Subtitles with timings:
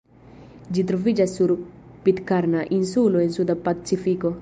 [0.77, 1.53] Ĝi troviĝas sur
[2.07, 4.39] Pitkarna insulo en suda Pacifiko.